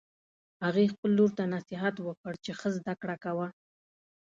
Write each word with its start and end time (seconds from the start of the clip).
هغې 0.65 0.85
خپل 0.93 1.11
لور 1.17 1.31
ته 1.37 1.43
نصیحت 1.55 1.95
وکړ 2.01 2.33
چې 2.43 2.51
ښه 2.59 2.69
زده 2.77 2.93
کړه 3.01 3.15
کوه 3.23 3.47